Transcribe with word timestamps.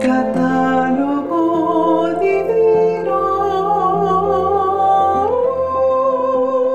Catálogo 0.00 1.38
divino. 2.20 3.18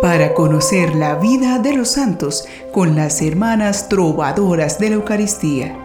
Para 0.01 0.33
conocer 0.35 0.93
la 0.95 1.15
vida 1.15 1.57
de 1.57 1.73
los 1.73 1.89
santos 1.89 2.45
con 2.71 2.95
las 2.95 3.23
hermanas 3.23 3.89
trovadoras 3.89 4.77
de 4.77 4.89
la 4.89 4.95
Eucaristía. 4.95 5.75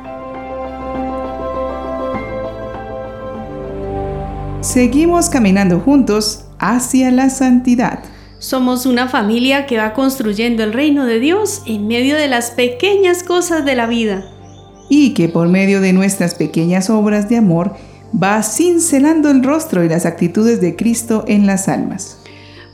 Seguimos 4.60 5.30
caminando 5.30 5.80
juntos 5.80 6.44
hacia 6.58 7.10
la 7.10 7.30
santidad. 7.30 8.00
Somos 8.38 8.84
una 8.84 9.08
familia 9.08 9.64
que 9.64 9.78
va 9.78 9.94
construyendo 9.94 10.62
el 10.62 10.74
reino 10.74 11.06
de 11.06 11.18
Dios 11.20 11.62
en 11.66 11.88
medio 11.88 12.16
de 12.16 12.28
las 12.28 12.50
pequeñas 12.50 13.22
cosas 13.22 13.64
de 13.64 13.76
la 13.76 13.86
vida. 13.86 14.24
Y 14.90 15.14
que 15.14 15.30
por 15.30 15.48
medio 15.48 15.80
de 15.80 15.94
nuestras 15.94 16.34
pequeñas 16.34 16.90
obras 16.90 17.30
de 17.30 17.38
amor 17.38 17.76
va 18.12 18.42
cincelando 18.42 19.30
el 19.30 19.42
rostro 19.42 19.82
y 19.82 19.88
las 19.88 20.04
actitudes 20.04 20.60
de 20.60 20.76
Cristo 20.76 21.24
en 21.26 21.46
las 21.46 21.68
almas. 21.68 22.18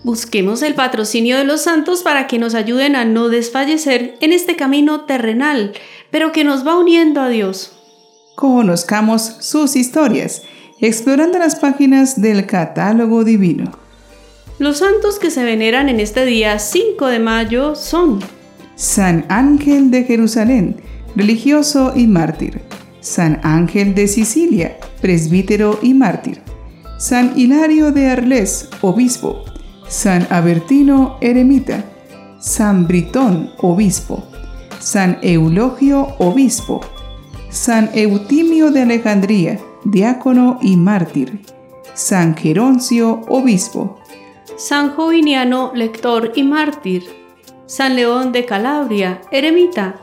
Busquemos 0.03 0.63
el 0.63 0.75
patrocinio 0.75 1.37
de 1.37 1.45
los 1.45 1.63
santos 1.63 2.03
para 2.03 2.27
que 2.27 2.39
nos 2.39 2.55
ayuden 2.55 2.95
a 2.95 3.05
no 3.05 3.29
desfallecer 3.29 4.17
en 4.21 4.33
este 4.33 4.57
camino 4.57 5.05
terrenal, 5.05 5.73
pero 6.11 6.33
que 6.33 6.45
nos 6.45 6.67
va 6.67 6.79
uniendo 6.79 7.21
a 7.21 7.29
Dios. 7.29 7.73
Conozcamos 8.37 9.23
sus 9.41 9.75
historias, 9.77 10.43
explorando 10.81 11.39
las 11.39 11.57
páginas 11.57 12.21
del 12.21 12.47
catálogo 12.47 13.25
divino. 13.25 13.73
Los 14.59 14.79
santos 14.79 15.19
que 15.19 15.31
se 15.31 15.45
veneran 15.45 15.89
en 15.89 16.01
este 16.01 16.25
día 16.25 16.59
5 16.59 17.09
de 17.09 17.19
mayo 17.19 17.75
son 17.75 18.21
San 18.77 19.27
Ángel 19.29 19.91
de 19.91 20.05
Jerusalén, 20.05 20.77
religioso 21.17 21.93
y 21.97 22.07
mártir. 22.07 22.63
San 23.01 23.41
Ángel 23.43 23.95
de 23.95 24.07
Sicilia, 24.07 24.79
presbítero 25.01 25.79
y 25.83 25.95
mártir. 25.95 26.43
San 26.99 27.39
Hilario 27.39 27.91
de 27.91 28.11
Arles, 28.11 28.69
obispo. 28.81 29.45
San 29.89 30.27
Abertino, 30.31 31.19
eremita. 31.21 31.85
San 32.39 32.87
Britón, 32.87 33.51
obispo. 33.59 34.25
San 34.79 35.19
Eulogio, 35.23 36.15
obispo. 36.19 36.81
San 37.51 37.91
Eutimio 37.95 38.71
de 38.71 38.83
Alejandría, 38.83 39.59
diácono 39.85 40.59
y 40.61 40.77
mártir. 40.77 41.41
San 41.95 42.37
Geroncio, 42.37 43.23
obispo. 43.29 43.99
San 44.57 44.95
Joviniano, 44.95 45.73
lector 45.75 46.33
y 46.35 46.43
mártir, 46.43 47.05
San 47.67 47.95
León 47.95 48.33
de 48.33 48.47
Calabria, 48.47 49.21
eremita, 49.31 49.97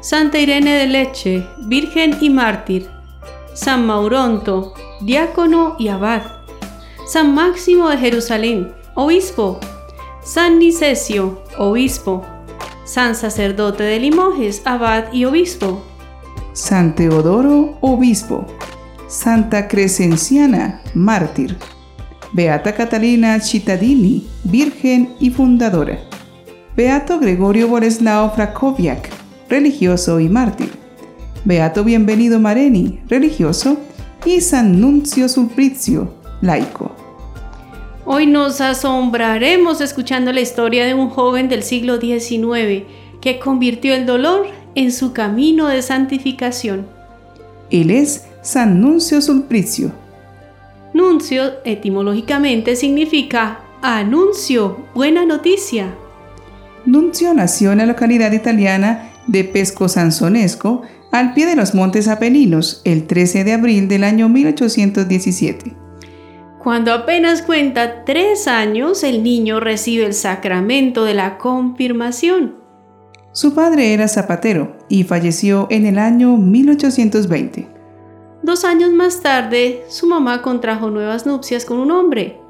Santa 0.00 0.38
Irene 0.38 0.74
de 0.76 0.86
Leche, 0.86 1.46
virgen 1.66 2.16
y 2.20 2.30
mártir, 2.30 2.88
San 3.54 3.86
Mauronto, 3.86 4.74
diácono 5.00 5.76
y 5.78 5.88
abad, 5.88 6.22
San 7.06 7.34
Máximo 7.34 7.88
de 7.88 7.98
Jerusalén, 7.98 8.72
obispo, 8.94 9.58
San 10.22 10.58
Nicesio, 10.58 11.42
obispo, 11.58 12.24
San 12.84 13.14
Sacerdote 13.14 13.82
de 13.82 13.98
Limoges, 13.98 14.62
abad 14.64 15.12
y 15.12 15.24
obispo, 15.24 15.82
San 16.52 16.94
Teodoro, 16.94 17.76
obispo, 17.82 18.46
Santa 19.08 19.68
Crescenciana, 19.68 20.80
mártir. 20.94 21.56
Beata 22.32 22.74
Catalina 22.74 23.40
Cittadini, 23.40 24.26
virgen 24.44 25.14
y 25.20 25.30
fundadora. 25.30 25.98
Beato 26.74 27.18
Gregorio 27.18 27.68
Boleslao 27.68 28.34
Frakowiak, 28.34 29.10
religioso 29.48 30.20
y 30.20 30.28
mártir. 30.28 30.70
Beato 31.44 31.84
Bienvenido 31.84 32.40
Mareni, 32.40 33.00
religioso, 33.08 33.78
y 34.24 34.40
San 34.40 34.80
Nuncio 34.80 35.28
Sulpricio, 35.28 36.12
laico. 36.40 36.94
Hoy 38.04 38.26
nos 38.26 38.60
asombraremos 38.60 39.80
escuchando 39.80 40.32
la 40.32 40.40
historia 40.40 40.86
de 40.86 40.94
un 40.94 41.10
joven 41.10 41.48
del 41.48 41.62
siglo 41.62 42.00
XIX 42.00 42.84
que 43.20 43.38
convirtió 43.38 43.94
el 43.94 44.06
dolor 44.06 44.46
en 44.74 44.92
su 44.92 45.12
camino 45.12 45.68
de 45.68 45.82
santificación. 45.82 46.86
Él 47.70 47.90
es 47.90 48.26
San 48.42 48.80
Nuncio 48.80 49.20
Sulpricio, 49.20 49.92
Nuncio 50.96 51.62
etimológicamente 51.66 52.74
significa 52.74 53.60
anuncio, 53.82 54.78
buena 54.94 55.26
noticia. 55.26 55.94
Nuncio 56.86 57.34
nació 57.34 57.72
en 57.72 57.78
la 57.78 57.86
localidad 57.86 58.32
italiana 58.32 59.05
de 59.26 59.44
Pesco 59.44 59.88
Sansonesco, 59.88 60.82
al 61.12 61.34
pie 61.34 61.46
de 61.46 61.56
los 61.56 61.74
Montes 61.74 62.08
Apeninos, 62.08 62.82
el 62.84 63.06
13 63.06 63.44
de 63.44 63.52
abril 63.52 63.88
del 63.88 64.04
año 64.04 64.28
1817. 64.28 65.76
Cuando 66.62 66.92
apenas 66.92 67.42
cuenta 67.42 68.04
tres 68.04 68.48
años, 68.48 69.04
el 69.04 69.22
niño 69.22 69.60
recibe 69.60 70.04
el 70.04 70.14
sacramento 70.14 71.04
de 71.04 71.14
la 71.14 71.38
confirmación. 71.38 72.56
Su 73.32 73.54
padre 73.54 73.92
era 73.92 74.08
zapatero 74.08 74.76
y 74.88 75.04
falleció 75.04 75.68
en 75.70 75.86
el 75.86 75.98
año 75.98 76.36
1820. 76.36 77.68
Dos 78.42 78.64
años 78.64 78.90
más 78.90 79.20
tarde, 79.20 79.84
su 79.88 80.06
mamá 80.06 80.42
contrajo 80.42 80.90
nuevas 80.90 81.26
nupcias 81.26 81.64
con 81.64 81.78
un 81.78 81.90
hombre, 81.90 82.40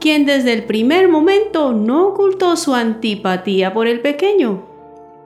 quien 0.00 0.26
desde 0.26 0.52
el 0.52 0.64
primer 0.64 1.08
momento 1.08 1.72
no 1.72 2.08
ocultó 2.08 2.56
su 2.56 2.74
antipatía 2.74 3.72
por 3.72 3.86
el 3.86 4.00
pequeño. 4.00 4.66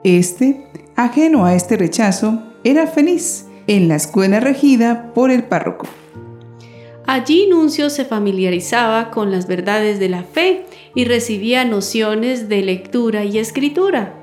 Este, 0.03 0.67
ajeno 0.97 1.45
a 1.45 1.55
este 1.55 1.77
rechazo, 1.77 2.43
era 2.65 2.87
feliz 2.87 3.45
en 3.67 3.87
la 3.87 3.95
escuela 3.95 4.41
regida 4.41 5.13
por 5.13 5.31
el 5.31 5.43
párroco. 5.43 5.87
Allí 7.05 7.47
Nuncio 7.49 7.89
se 7.89 8.03
familiarizaba 8.03 9.11
con 9.11 9.31
las 9.31 9.47
verdades 9.47 9.99
de 9.99 10.09
la 10.09 10.23
fe 10.23 10.65
y 10.93 11.05
recibía 11.05 11.63
nociones 11.63 12.49
de 12.49 12.63
lectura 12.63 13.23
y 13.23 13.37
escritura. 13.37 14.13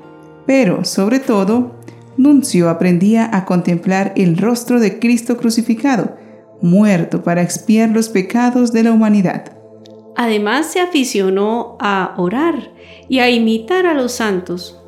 Pero, 0.45 0.85
sobre 0.85 1.19
todo, 1.19 1.79
Nuncio 2.17 2.69
aprendía 2.69 3.29
a 3.35 3.45
contemplar 3.45 4.13
el 4.15 4.37
rostro 4.37 4.79
de 4.79 4.99
Cristo 4.99 5.37
crucificado, 5.37 6.15
muerto 6.61 7.23
para 7.23 7.41
expiar 7.41 7.89
los 7.89 8.09
pecados 8.09 8.71
de 8.71 8.83
la 8.83 8.91
humanidad. 8.91 9.57
Además 10.15 10.67
se 10.67 10.79
aficionó 10.79 11.77
a 11.79 12.13
orar 12.17 12.71
y 13.09 13.19
a 13.19 13.29
imitar 13.29 13.85
a 13.85 13.93
los 13.93 14.13
santos. 14.13 14.84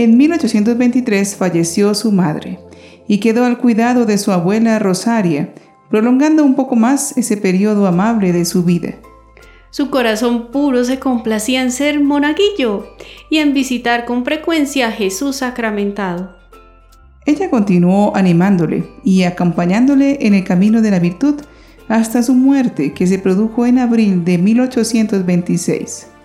En 0.00 0.16
1823 0.16 1.34
falleció 1.34 1.92
su 1.92 2.12
madre 2.12 2.60
y 3.08 3.18
quedó 3.18 3.44
al 3.44 3.58
cuidado 3.58 4.06
de 4.06 4.16
su 4.16 4.30
abuela 4.30 4.78
Rosaria, 4.78 5.52
prolongando 5.90 6.44
un 6.44 6.54
poco 6.54 6.76
más 6.76 7.18
ese 7.18 7.36
periodo 7.36 7.84
amable 7.84 8.32
de 8.32 8.44
su 8.44 8.62
vida. 8.62 8.94
Su 9.70 9.90
corazón 9.90 10.52
puro 10.52 10.84
se 10.84 11.00
complacía 11.00 11.62
en 11.62 11.72
ser 11.72 11.98
monaguillo 11.98 12.94
y 13.28 13.38
en 13.38 13.54
visitar 13.54 14.04
con 14.04 14.24
frecuencia 14.24 14.86
a 14.86 14.92
Jesús 14.92 15.34
sacramentado. 15.34 16.36
Ella 17.26 17.50
continuó 17.50 18.14
animándole 18.14 18.84
y 19.02 19.24
acompañándole 19.24 20.18
en 20.20 20.34
el 20.34 20.44
camino 20.44 20.80
de 20.80 20.92
la 20.92 21.00
virtud 21.00 21.40
hasta 21.88 22.22
su 22.22 22.34
muerte 22.34 22.94
que 22.94 23.08
se 23.08 23.18
produjo 23.18 23.66
en 23.66 23.80
abril 23.80 24.24
de 24.24 24.38
1826. 24.38 26.17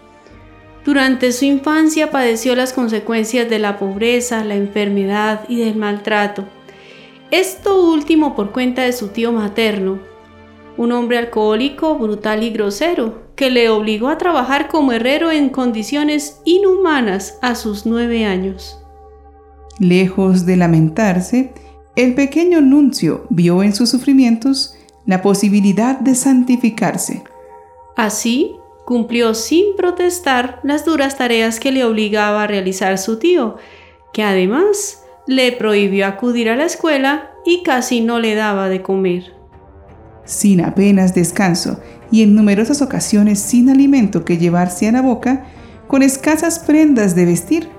Durante 0.86 1.32
su 1.32 1.46
infancia 1.46 2.12
padeció 2.12 2.56
las 2.56 2.74
consecuencias 2.74 3.50
de 3.50 3.60
la 3.60 3.80
pobreza, 3.80 4.44
la 4.44 4.56
enfermedad 4.56 5.46
y 5.48 5.58
del 5.58 5.76
maltrato. 5.76 6.46
Esto 7.32 7.90
último 7.90 8.36
por 8.36 8.52
cuenta 8.52 8.82
de 8.84 8.94
su 8.94 9.08
tío 9.08 9.32
materno, 9.32 10.00
un 10.78 10.92
hombre 10.92 11.18
alcohólico, 11.18 11.98
brutal 11.98 12.44
y 12.44 12.50
grosero, 12.50 13.24
que 13.36 13.50
le 13.50 13.70
obligó 13.70 14.10
a 14.10 14.18
trabajar 14.18 14.68
como 14.68 14.92
herrero 14.92 15.32
en 15.32 15.50
condiciones 15.50 16.42
inhumanas 16.46 17.38
a 17.42 17.56
sus 17.56 17.86
nueve 17.86 18.26
años. 18.26 18.80
Lejos 19.80 20.46
de 20.46 20.58
lamentarse, 20.58 21.54
el 21.96 22.14
pequeño 22.14 22.62
Nuncio 22.62 23.26
vio 23.30 23.64
en 23.64 23.74
sus 23.74 23.90
sufrimientos 23.90 24.76
la 25.06 25.22
posibilidad 25.22 26.00
de 26.00 26.16
santificarse. 26.16 27.24
Así, 27.96 28.56
cumplió 28.86 29.34
sin 29.34 29.76
protestar 29.78 30.60
las 30.64 30.86
duras 30.86 31.18
tareas 31.18 31.60
que 31.60 31.72
le 31.72 31.86
obligaba 31.86 32.44
a 32.44 32.48
realizar 32.48 32.98
su 32.98 33.18
tío, 33.18 33.58
que 34.14 34.24
además 34.24 35.04
le 35.26 35.52
prohibió 35.54 36.06
acudir 36.06 36.50
a 36.50 36.56
la 36.56 36.66
escuela 36.66 37.32
y 37.46 37.64
casi 37.64 38.02
no 38.02 38.20
le 38.20 38.36
daba 38.36 38.70
de 38.70 38.82
comer. 38.82 39.34
Sin 40.26 40.62
apenas 40.62 41.14
descanso 41.14 41.80
y 42.12 42.22
en 42.22 42.36
numerosas 42.36 42.82
ocasiones 42.82 43.40
sin 43.40 43.70
alimento 43.70 44.24
que 44.26 44.38
llevarse 44.38 44.88
a 44.88 44.92
la 44.92 45.02
boca, 45.02 45.46
con 45.88 46.04
escasas 46.04 46.60
prendas 46.60 47.16
de 47.16 47.26
vestir, 47.26 47.70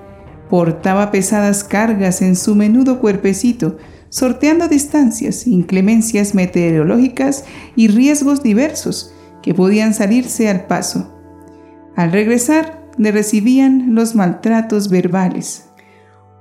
portaba 0.49 1.11
pesadas 1.11 1.63
cargas 1.63 2.21
en 2.21 2.35
su 2.35 2.55
menudo 2.55 2.99
cuerpecito, 2.99 3.77
sorteando 4.09 4.67
distancias, 4.67 5.47
inclemencias 5.47 6.35
meteorológicas 6.35 7.45
y 7.75 7.87
riesgos 7.87 8.43
diversos 8.43 9.14
que 9.45 9.53
podían 9.53 9.93
salirse 9.93 10.49
al 10.49 10.65
paso. 10.65 11.13
Al 11.95 12.11
regresar, 12.11 12.89
le 12.97 13.11
recibían 13.11 13.93
los 13.93 14.15
maltratos 14.15 14.89
verbales. 14.89 15.69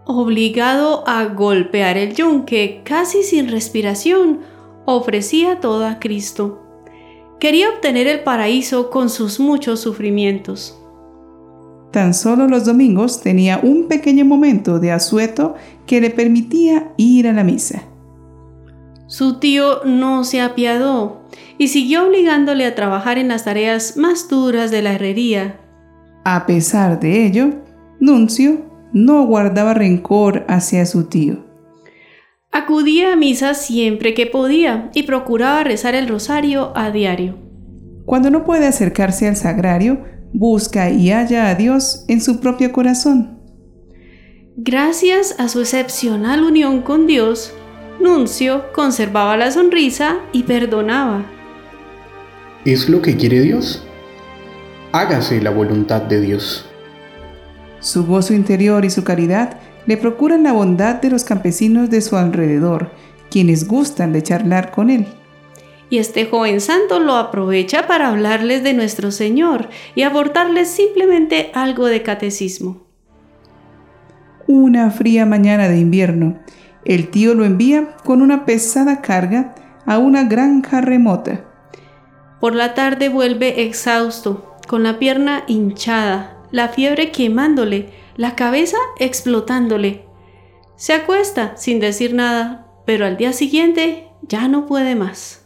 Obligado 0.07 1.07
a 1.07 1.27
golpear 1.27 1.99
el 1.99 2.15
yunque 2.15 2.81
casi 2.83 3.23
sin 3.23 3.51
respiración, 3.51 4.41
ofrecía 4.87 5.61
todo 5.61 5.87
a 5.87 5.99
Cristo. 5.99 6.63
Quería 7.39 7.69
obtener 7.69 8.07
el 8.07 8.21
paraíso 8.21 8.89
con 8.89 9.11
sus 9.11 9.39
muchos 9.39 9.81
sufrimientos. 9.81 10.81
Tan 11.91 12.15
solo 12.15 12.49
los 12.49 12.65
domingos 12.65 13.21
tenía 13.21 13.61
un 13.63 13.87
pequeño 13.87 14.25
momento 14.25 14.81
de 14.81 14.93
asueto 14.93 15.57
que 15.87 16.01
le 16.01 16.09
permitía 16.09 16.95
ir 16.97 17.29
a 17.29 17.35
la 17.35 17.45
misa. 17.45 17.83
Su 19.17 19.35
tío 19.35 19.85
no 19.85 20.25
se 20.25 20.41
apiadó 20.41 21.23
y 21.57 21.69
siguió 21.69 22.05
obligándole 22.09 22.67
a 22.67 22.75
trabajar 22.75 23.17
en 23.17 23.29
las 23.29 23.45
tareas 23.45 23.97
más 23.97 24.29
duras 24.29 24.73
de 24.73 24.83
la 24.83 24.95
herrería. 24.95 25.61
A 26.25 26.47
pesar 26.47 26.99
de 26.99 27.25
ello, 27.25 27.63
Nuncio 28.01 28.65
no 28.93 29.25
guardaba 29.25 29.73
rencor 29.73 30.45
hacia 30.49 30.85
su 30.85 31.05
tío. 31.05 31.45
Acudía 32.51 33.13
a 33.13 33.17
misa 33.17 33.55
siempre 33.55 34.15
que 34.15 34.27
podía 34.27 34.91
y 34.95 35.05
procuraba 35.05 35.63
rezar 35.63 35.95
el 35.95 36.09
rosario 36.09 36.73
a 36.75 36.91
diario. 36.91 37.39
Cuando 38.07 38.31
no 38.31 38.45
puede 38.45 38.67
acercarse 38.67 39.29
al 39.29 39.37
sagrario, 39.37 40.03
busca 40.33 40.91
y 40.91 41.13
halla 41.13 41.51
a 41.51 41.55
Dios 41.55 42.05
en 42.09 42.21
su 42.21 42.41
propio 42.41 42.73
corazón. 42.73 43.39
Gracias 44.57 45.37
a 45.39 45.49
su 45.49 45.61
excepcional 45.61 46.43
unión 46.43 46.83
con 46.83 47.07
Dios, 47.07 47.55
Nuncio 48.01 48.73
conservaba 48.73 49.37
la 49.37 49.51
sonrisa 49.51 50.19
y 50.33 50.43
perdonaba. 50.43 51.25
¿Es 52.65 52.89
lo 52.89 53.03
que 53.03 53.17
quiere 53.17 53.41
Dios? 53.41 53.87
Hágase 54.93 55.41
la 55.41 55.51
voluntad 55.51 56.03
de 56.03 56.21
Dios. 56.21 56.69
Su 57.81 58.07
gozo 58.07 58.33
interior 58.33 58.85
y 58.85 58.91
su 58.91 59.05
caridad 59.05 59.59
le 59.87 59.97
procuran 59.97 60.43
la 60.43 60.53
bondad 60.53 60.97
de 60.97 61.11
los 61.11 61.25
campesinos 61.25 61.91
de 61.91 62.01
su 62.01 62.17
alrededor, 62.17 62.91
quienes 63.31 63.69
gustan 63.69 64.13
de 64.13 64.23
charlar 64.23 64.71
con 64.71 64.91
él. 64.91 65.07
Y 65.91 65.99
este 65.99 66.27
joven 66.27 66.61
santo 66.61 66.99
lo 67.01 67.15
aprovecha 67.15 67.87
para 67.87 68.09
hablarles 68.09 68.65
de 68.65 68.73
nuestro 68.73 69.11
Señor 69.11 69.69
y 69.95 70.03
abordarles 70.03 70.69
simplemente 70.69 71.51
algo 71.55 71.87
de 71.87 72.03
catecismo. 72.03 72.85
Una 74.47 74.91
fría 74.91 75.27
mañana 75.27 75.69
de 75.69 75.79
invierno, 75.79 76.39
el 76.85 77.09
tío 77.09 77.35
lo 77.35 77.45
envía 77.45 77.97
con 78.05 78.23
una 78.23 78.45
pesada 78.45 79.01
carga 79.01 79.55
a 79.87 79.99
una 79.99 80.25
granja 80.25 80.81
remota. 80.81 81.45
Por 82.41 82.55
la 82.55 82.75
tarde 82.75 83.09
vuelve 83.09 83.63
exhausto, 83.63 84.55
con 84.69 84.83
la 84.83 84.99
pierna 84.99 85.45
hinchada, 85.47 86.43
la 86.51 86.69
fiebre 86.69 87.11
quemándole, 87.11 87.91
la 88.17 88.35
cabeza 88.35 88.77
explotándole. 88.99 90.05
Se 90.77 90.93
acuesta 90.93 91.57
sin 91.57 91.81
decir 91.81 92.15
nada, 92.15 92.67
pero 92.87 93.07
al 93.07 93.17
día 93.17 93.33
siguiente 93.33 94.09
ya 94.23 94.49
no 94.49 94.67
puede 94.67 94.95
más. 94.95 95.43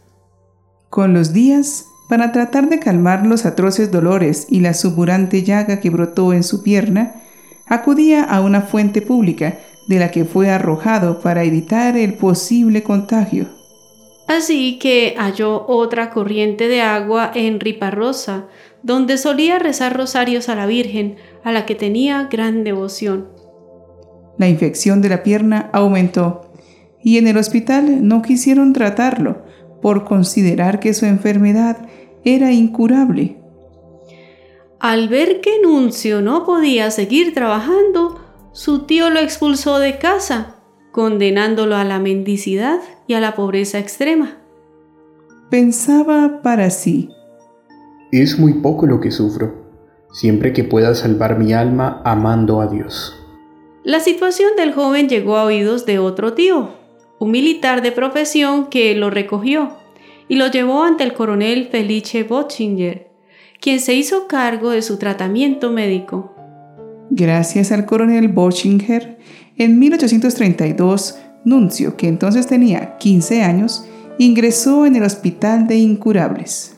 Con 0.89 1.13
los 1.13 1.33
días, 1.33 1.85
para 2.09 2.31
tratar 2.31 2.69
de 2.69 2.79
calmar 2.79 3.25
los 3.25 3.45
atroces 3.45 3.91
dolores 3.91 4.47
y 4.49 4.61
la 4.61 4.73
suburante 4.73 5.43
llaga 5.43 5.79
que 5.79 5.89
brotó 5.89 6.33
en 6.33 6.43
su 6.43 6.63
pierna, 6.63 7.13
acudía 7.67 8.23
a 8.23 8.41
una 8.41 8.61
fuente 8.61 9.01
pública 9.01 9.59
de 9.89 9.97
la 9.97 10.11
que 10.11 10.23
fue 10.23 10.51
arrojado 10.51 11.19
para 11.19 11.43
evitar 11.43 11.97
el 11.97 12.13
posible 12.13 12.83
contagio. 12.83 13.47
Así 14.27 14.77
que 14.77 15.15
halló 15.17 15.65
otra 15.67 16.11
corriente 16.11 16.67
de 16.67 16.83
agua 16.83 17.31
en 17.33 17.59
Riparrosa, 17.59 18.45
donde 18.83 19.17
solía 19.17 19.57
rezar 19.57 19.97
rosarios 19.97 20.47
a 20.47 20.53
la 20.53 20.67
Virgen, 20.67 21.15
a 21.43 21.51
la 21.51 21.65
que 21.65 21.73
tenía 21.73 22.27
gran 22.31 22.63
devoción. 22.63 23.29
La 24.37 24.47
infección 24.47 25.01
de 25.01 25.09
la 25.09 25.23
pierna 25.23 25.71
aumentó 25.73 26.51
y 27.01 27.17
en 27.17 27.25
el 27.25 27.37
hospital 27.37 28.07
no 28.07 28.21
quisieron 28.21 28.73
tratarlo 28.73 29.41
por 29.81 30.05
considerar 30.05 30.79
que 30.79 30.93
su 30.93 31.07
enfermedad 31.07 31.87
era 32.23 32.51
incurable. 32.51 33.37
Al 34.79 35.09
ver 35.09 35.41
que 35.41 35.59
Nuncio 35.63 36.21
no 36.21 36.45
podía 36.45 36.91
seguir 36.91 37.33
trabajando, 37.33 38.18
su 38.51 38.79
tío 38.85 39.09
lo 39.09 39.19
expulsó 39.19 39.79
de 39.79 39.97
casa, 39.97 40.55
condenándolo 40.91 41.75
a 41.75 41.83
la 41.83 41.99
mendicidad 41.99 42.79
y 43.07 43.13
a 43.13 43.19
la 43.19 43.35
pobreza 43.35 43.79
extrema. 43.79 44.37
Pensaba 45.49 46.41
para 46.41 46.69
sí, 46.69 47.09
es 48.11 48.39
muy 48.39 48.53
poco 48.53 48.87
lo 48.87 48.99
que 48.99 49.11
sufro, 49.11 49.53
siempre 50.11 50.51
que 50.51 50.63
pueda 50.63 50.95
salvar 50.95 51.37
mi 51.37 51.53
alma 51.53 52.01
amando 52.03 52.59
a 52.59 52.67
Dios. 52.67 53.15
La 53.83 53.99
situación 53.99 54.55
del 54.57 54.73
joven 54.73 55.07
llegó 55.07 55.37
a 55.37 55.43
oídos 55.43 55.85
de 55.85 55.99
otro 55.99 56.33
tío, 56.33 56.71
un 57.19 57.31
militar 57.31 57.81
de 57.81 57.91
profesión 57.91 58.67
que 58.67 58.95
lo 58.95 59.09
recogió 59.09 59.77
y 60.27 60.35
lo 60.35 60.47
llevó 60.47 60.83
ante 60.83 61.03
el 61.03 61.13
coronel 61.13 61.67
Felice 61.67 62.23
Botchinger, 62.23 63.11
quien 63.59 63.79
se 63.79 63.93
hizo 63.93 64.27
cargo 64.27 64.71
de 64.71 64.81
su 64.81 64.97
tratamiento 64.97 65.69
médico. 65.69 66.33
Gracias 67.09 67.71
al 67.71 67.85
coronel 67.85 68.27
Botchinger, 68.27 69.17
en 69.57 69.79
1832, 69.79 71.17
Nuncio, 71.43 71.97
que 71.97 72.07
entonces 72.07 72.47
tenía 72.47 72.97
15 72.97 73.43
años, 73.43 73.85
ingresó 74.17 74.85
en 74.85 74.95
el 74.95 75.03
Hospital 75.03 75.67
de 75.67 75.77
Incurables. 75.77 76.77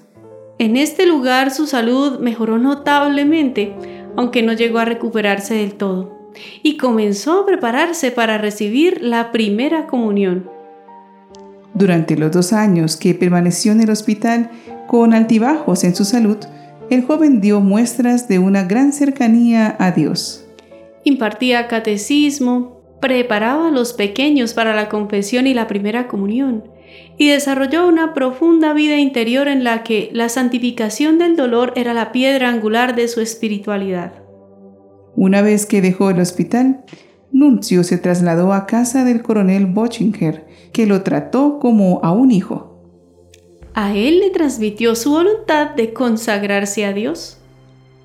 En 0.57 0.77
este 0.77 1.05
lugar 1.05 1.51
su 1.51 1.67
salud 1.67 2.19
mejoró 2.19 2.57
notablemente, 2.57 3.73
aunque 4.15 4.43
no 4.43 4.53
llegó 4.53 4.79
a 4.79 4.85
recuperarse 4.85 5.55
del 5.55 5.73
todo, 5.73 6.31
y 6.63 6.77
comenzó 6.77 7.41
a 7.41 7.45
prepararse 7.45 8.11
para 8.11 8.37
recibir 8.37 9.01
la 9.01 9.31
primera 9.31 9.87
comunión. 9.87 10.49
Durante 11.73 12.15
los 12.15 12.31
dos 12.31 12.53
años 12.53 12.95
que 12.95 13.15
permaneció 13.15 13.71
en 13.71 13.81
el 13.81 13.89
hospital 13.89 14.51
con 14.87 15.13
altibajos 15.13 15.83
en 15.83 15.95
su 15.95 16.05
salud, 16.05 16.37
el 16.91 17.05
joven 17.05 17.39
dio 17.39 17.61
muestras 17.61 18.27
de 18.27 18.37
una 18.37 18.65
gran 18.65 18.91
cercanía 18.91 19.77
a 19.79 19.91
Dios. 19.91 20.45
Impartía 21.05 21.69
catecismo, 21.69 22.81
preparaba 22.99 23.69
a 23.69 23.71
los 23.71 23.93
pequeños 23.93 24.53
para 24.53 24.75
la 24.75 24.89
confesión 24.89 25.47
y 25.47 25.53
la 25.53 25.67
primera 25.67 26.09
comunión, 26.09 26.65
y 27.17 27.29
desarrolló 27.29 27.87
una 27.87 28.13
profunda 28.13 28.73
vida 28.73 28.97
interior 28.97 29.47
en 29.47 29.63
la 29.63 29.83
que 29.83 30.09
la 30.11 30.27
santificación 30.27 31.17
del 31.17 31.37
dolor 31.37 31.71
era 31.77 31.93
la 31.93 32.11
piedra 32.11 32.49
angular 32.49 32.93
de 32.93 33.07
su 33.07 33.21
espiritualidad. 33.21 34.11
Una 35.15 35.41
vez 35.41 35.65
que 35.65 35.81
dejó 35.81 36.09
el 36.09 36.19
hospital, 36.19 36.83
Nuncio 37.31 37.85
se 37.85 37.99
trasladó 37.99 38.51
a 38.51 38.65
casa 38.65 39.05
del 39.05 39.21
coronel 39.21 39.65
Bochinger, 39.65 40.45
que 40.73 40.85
lo 40.85 41.03
trató 41.03 41.57
como 41.57 42.01
a 42.03 42.11
un 42.11 42.31
hijo. 42.31 42.70
A 43.73 43.95
él 43.95 44.19
le 44.19 44.29
transmitió 44.31 44.95
su 44.95 45.11
voluntad 45.11 45.71
de 45.71 45.93
consagrarse 45.93 46.85
a 46.85 46.93
Dios. 46.93 47.37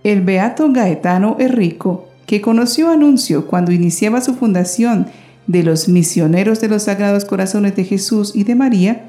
El 0.05 0.21
beato 0.21 0.71
Gaetano 0.71 1.37
Enrico, 1.41 2.09
que 2.27 2.41
conoció 2.41 2.91
a 2.91 2.97
Nuncio 2.97 3.47
cuando 3.47 3.73
iniciaba 3.73 4.21
su 4.21 4.35
fundación 4.35 5.07
de 5.47 5.63
los 5.63 5.89
misioneros 5.89 6.61
de 6.61 6.69
los 6.69 6.85
Sagrados 6.85 7.25
Corazones 7.25 7.75
de 7.75 7.85
Jesús 7.85 8.33
y 8.35 8.45
de 8.45 8.55
María, 8.55 9.07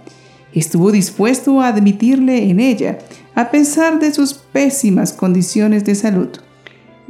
estuvo 0.54 0.92
dispuesto 0.92 1.62
a 1.62 1.68
admitirle 1.68 2.50
en 2.50 2.60
ella, 2.60 3.00
a 3.36 3.52
pesar 3.52 4.00
de 4.00 4.12
sus 4.14 4.34
pésimas 4.34 5.14
condiciones 5.14 5.86
de 5.86 5.94
salud. 5.94 6.30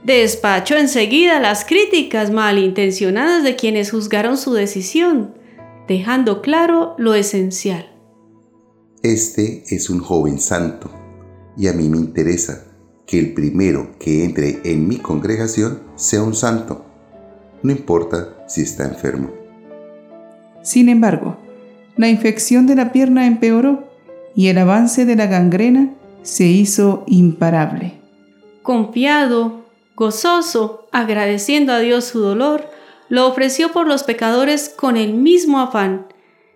Despachó 0.03 0.75
enseguida 0.75 1.39
las 1.39 1.65
críticas 1.65 2.31
malintencionadas 2.31 3.43
de 3.43 3.55
quienes 3.55 3.91
juzgaron 3.91 4.37
su 4.37 4.53
decisión, 4.53 5.33
dejando 5.87 6.41
claro 6.41 6.95
lo 6.97 7.13
esencial. 7.13 7.96
Este 9.07 9.63
es 9.69 9.89
un 9.89 9.99
joven 9.99 10.37
santo, 10.37 10.91
y 11.55 11.69
a 11.69 11.71
mí 11.71 11.87
me 11.87 11.95
interesa 11.95 12.65
que 13.05 13.17
el 13.17 13.33
primero 13.33 13.97
que 13.99 14.25
entre 14.25 14.59
en 14.65 14.85
mi 14.85 14.97
congregación 14.97 15.79
sea 15.95 16.23
un 16.23 16.35
santo 16.35 16.83
no 17.63 17.71
importa 17.71 18.43
si 18.49 18.63
está 18.63 18.83
enfermo. 18.83 19.31
Sin 20.61 20.89
embargo, 20.89 21.37
la 21.95 22.09
infección 22.09 22.67
de 22.67 22.75
la 22.75 22.91
pierna 22.91 23.27
empeoró 23.27 23.87
y 24.35 24.49
el 24.49 24.57
avance 24.57 25.05
de 25.05 25.15
la 25.15 25.27
gangrena 25.27 25.93
se 26.23 26.43
hizo 26.43 27.05
imparable. 27.07 27.93
Confiado, 28.61 29.67
gozoso, 29.95 30.89
agradeciendo 30.91 31.71
a 31.71 31.79
Dios 31.79 32.03
su 32.03 32.19
dolor, 32.19 32.69
lo 33.07 33.25
ofreció 33.25 33.71
por 33.71 33.87
los 33.87 34.03
pecadores 34.03 34.67
con 34.67 34.97
el 34.97 35.13
mismo 35.13 35.61
afán. 35.61 36.07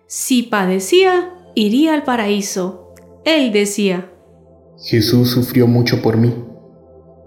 Si 0.06 0.42
padecía, 0.42 1.32
iría 1.54 1.94
al 1.94 2.04
paraíso. 2.04 2.94
Él 3.24 3.52
decía, 3.52 4.10
Jesús 4.84 5.30
sufrió 5.30 5.66
mucho 5.66 6.02
por 6.02 6.16
mí. 6.16 6.34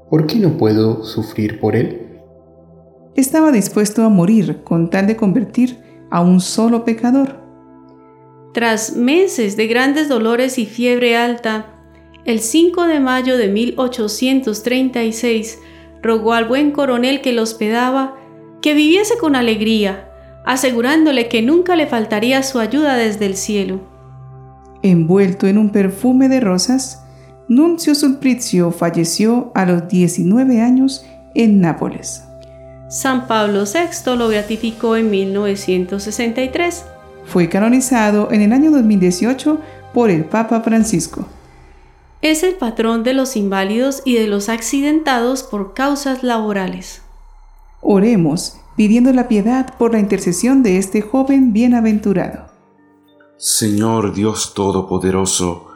¿Por 0.09 0.27
qué 0.27 0.35
no 0.35 0.57
puedo 0.57 1.03
sufrir 1.03 1.59
por 1.59 1.75
él? 1.75 2.05
estaba 3.15 3.51
dispuesto 3.51 4.03
a 4.03 4.09
morir 4.09 4.61
con 4.63 4.89
tal 4.89 5.05
de 5.07 5.15
convertir 5.15 5.77
a 6.11 6.21
un 6.21 6.41
solo 6.41 6.85
pecador. 6.85 7.43
Tras 8.53 8.95
meses 8.95 9.57
de 9.57 9.67
grandes 9.67 10.09
dolores 10.09 10.59
y 10.59 10.65
fiebre 10.65 11.17
alta, 11.17 11.73
el 12.25 12.39
5 12.39 12.85
de 12.85 12.99
mayo 12.99 13.37
de 13.37 13.47
1836 13.47 15.59
rogó 16.01 16.33
al 16.33 16.45
buen 16.45 16.71
coronel 16.71 17.21
que 17.21 17.33
lo 17.33 17.43
hospedaba 17.43 18.17
que 18.61 18.73
viviese 18.73 19.17
con 19.17 19.35
alegría, 19.35 20.09
asegurándole 20.45 21.27
que 21.27 21.41
nunca 21.41 21.75
le 21.75 21.87
faltaría 21.87 22.43
su 22.43 22.59
ayuda 22.59 22.95
desde 22.95 23.25
el 23.25 23.35
cielo. 23.35 23.81
Envuelto 24.91 25.47
en 25.47 25.57
un 25.57 25.69
perfume 25.71 26.29
de 26.29 26.39
rosas, 26.39 27.03
Nuncio 27.47 27.95
Sulpicio 27.95 28.71
falleció 28.71 29.51
a 29.55 29.65
los 29.65 29.87
19 29.87 30.61
años 30.61 31.05
en 31.33 31.61
Nápoles. 31.61 32.23
San 32.89 33.27
Pablo 33.27 33.63
VI 33.65 34.15
lo 34.15 34.27
beatificó 34.27 34.95
en 34.95 35.09
1963. 35.09 36.85
Fue 37.25 37.49
canonizado 37.49 38.31
en 38.31 38.41
el 38.41 38.53
año 38.53 38.71
2018 38.71 39.59
por 39.93 40.09
el 40.09 40.25
Papa 40.25 40.61
Francisco. 40.61 41.27
Es 42.21 42.43
el 42.43 42.55
patrón 42.55 43.03
de 43.03 43.13
los 43.13 43.35
inválidos 43.35 44.01
y 44.05 44.15
de 44.15 44.27
los 44.27 44.49
accidentados 44.49 45.43
por 45.43 45.73
causas 45.73 46.23
laborales. 46.23 47.01
Oremos 47.81 48.57
pidiendo 48.75 49.13
la 49.13 49.27
piedad 49.27 49.75
por 49.77 49.93
la 49.93 49.99
intercesión 49.99 50.63
de 50.63 50.77
este 50.77 51.01
joven 51.01 51.53
bienaventurado. 51.53 52.54
Señor 53.37 54.13
Dios 54.13 54.53
Todopoderoso, 54.53 55.67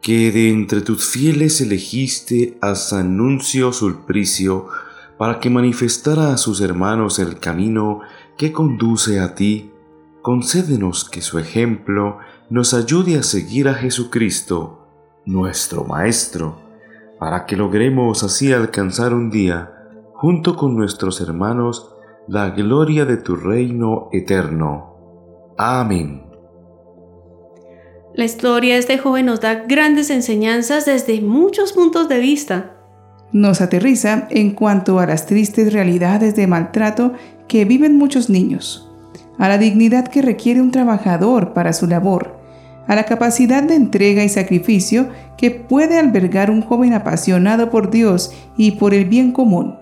que 0.00 0.32
de 0.32 0.48
entre 0.48 0.80
tus 0.80 1.04
fieles 1.04 1.60
elegiste 1.60 2.56
a 2.62 2.74
San 2.74 3.18
Nuncio 3.18 3.70
Sulpricio 3.72 4.66
para 5.18 5.38
que 5.38 5.50
manifestara 5.50 6.32
a 6.32 6.38
sus 6.38 6.62
hermanos 6.62 7.18
el 7.18 7.38
camino 7.38 8.00
que 8.38 8.50
conduce 8.50 9.20
a 9.20 9.34
ti, 9.34 9.70
concédenos 10.22 11.06
que 11.06 11.20
su 11.20 11.38
ejemplo 11.38 12.16
nos 12.48 12.72
ayude 12.72 13.18
a 13.18 13.22
seguir 13.22 13.68
a 13.68 13.74
Jesucristo, 13.74 14.88
nuestro 15.26 15.84
Maestro, 15.84 16.58
para 17.18 17.44
que 17.44 17.56
logremos 17.56 18.22
así 18.22 18.54
alcanzar 18.54 19.12
un 19.12 19.30
día, 19.30 19.70
junto 20.14 20.56
con 20.56 20.74
nuestros 20.74 21.20
hermanos, 21.20 21.94
la 22.26 22.50
gloria 22.50 23.04
de 23.04 23.18
tu 23.18 23.36
reino 23.36 24.08
eterno. 24.12 25.52
Amén. 25.58 26.25
La 28.16 28.24
historia 28.24 28.72
de 28.72 28.80
este 28.80 28.96
joven 28.96 29.26
nos 29.26 29.42
da 29.42 29.66
grandes 29.68 30.08
enseñanzas 30.08 30.86
desde 30.86 31.20
muchos 31.20 31.74
puntos 31.74 32.08
de 32.08 32.18
vista. 32.18 32.72
Nos 33.30 33.60
aterriza 33.60 34.26
en 34.30 34.52
cuanto 34.52 35.00
a 35.00 35.06
las 35.06 35.26
tristes 35.26 35.70
realidades 35.70 36.34
de 36.34 36.46
maltrato 36.46 37.12
que 37.46 37.66
viven 37.66 37.98
muchos 37.98 38.30
niños, 38.30 38.90
a 39.36 39.50
la 39.50 39.58
dignidad 39.58 40.08
que 40.08 40.22
requiere 40.22 40.62
un 40.62 40.70
trabajador 40.70 41.52
para 41.52 41.74
su 41.74 41.86
labor, 41.86 42.40
a 42.86 42.94
la 42.94 43.04
capacidad 43.04 43.62
de 43.62 43.74
entrega 43.74 44.24
y 44.24 44.30
sacrificio 44.30 45.10
que 45.36 45.50
puede 45.50 45.98
albergar 45.98 46.50
un 46.50 46.62
joven 46.62 46.94
apasionado 46.94 47.68
por 47.68 47.90
Dios 47.90 48.32
y 48.56 48.70
por 48.72 48.94
el 48.94 49.04
bien 49.04 49.32
común. 49.32 49.76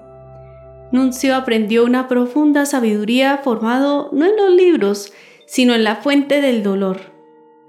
Nuncio 0.90 1.36
aprendió 1.36 1.84
una 1.84 2.08
profunda 2.08 2.66
sabiduría 2.66 3.38
formado 3.44 4.10
no 4.12 4.26
en 4.26 4.36
los 4.36 4.50
libros, 4.56 5.12
sino 5.46 5.72
en 5.72 5.84
la 5.84 5.96
fuente 5.96 6.40
del 6.40 6.64
dolor 6.64 7.13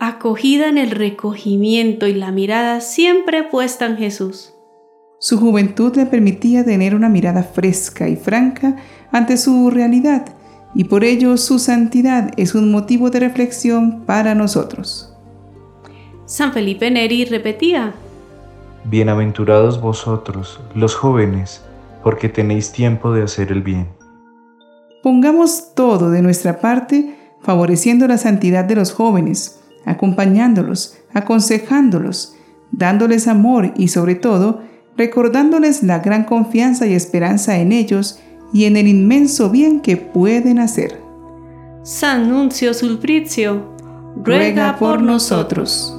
acogida 0.07 0.67
en 0.67 0.77
el 0.77 0.91
recogimiento 0.91 2.07
y 2.07 2.13
la 2.13 2.31
mirada 2.31 2.81
siempre 2.81 3.43
puesta 3.43 3.85
en 3.85 3.97
Jesús. 3.97 4.53
Su 5.19 5.39
juventud 5.39 5.95
le 5.95 6.05
permitía 6.05 6.63
tener 6.63 6.93
una 6.93 7.09
mirada 7.09 7.43
fresca 7.43 8.07
y 8.07 8.15
franca 8.15 8.75
ante 9.11 9.37
su 9.37 9.69
realidad, 9.69 10.25
y 10.73 10.83
por 10.83 11.03
ello 11.03 11.37
su 11.37 11.57
santidad 11.57 12.31
es 12.37 12.53
un 12.53 12.71
motivo 12.71 13.09
de 13.09 13.21
reflexión 13.21 14.03
para 14.05 14.35
nosotros. 14.35 15.13
San 16.25 16.53
Felipe 16.53 16.91
Neri 16.91 17.25
repetía, 17.25 17.93
Bienaventurados 18.83 19.81
vosotros, 19.81 20.59
los 20.75 20.93
jóvenes, 20.93 21.63
porque 22.03 22.29
tenéis 22.29 22.71
tiempo 22.71 23.11
de 23.11 23.23
hacer 23.23 23.51
el 23.51 23.63
bien. 23.63 23.87
Pongamos 25.01 25.73
todo 25.73 26.11
de 26.11 26.21
nuestra 26.21 26.59
parte 26.59 27.15
favoreciendo 27.41 28.07
la 28.07 28.17
santidad 28.17 28.65
de 28.65 28.75
los 28.75 28.91
jóvenes, 28.91 29.64
acompañándolos, 29.85 30.97
aconsejándolos, 31.13 32.35
dándoles 32.71 33.27
amor 33.27 33.73
y 33.77 33.87
sobre 33.87 34.15
todo 34.15 34.61
recordándoles 34.97 35.83
la 35.83 35.99
gran 35.99 36.23
confianza 36.23 36.87
y 36.87 36.93
esperanza 36.93 37.57
en 37.57 37.71
ellos 37.71 38.19
y 38.53 38.65
en 38.65 38.77
el 38.77 38.87
inmenso 38.87 39.49
bien 39.49 39.81
que 39.81 39.97
pueden 39.97 40.59
hacer. 40.59 40.99
San 41.83 42.29
Nuncio 42.29 42.73
Sulpricio, 42.73 43.75
ruega 44.23 44.77
por 44.77 45.01
nosotros. 45.01 45.94